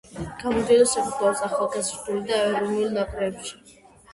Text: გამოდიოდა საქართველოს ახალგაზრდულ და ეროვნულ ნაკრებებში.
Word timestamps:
გამოდიოდა 0.43 0.87
საქართველოს 0.93 1.43
ახალგაზრდულ 1.49 2.19
და 2.33 2.41
ეროვნულ 2.47 2.97
ნაკრებებში. 2.99 3.57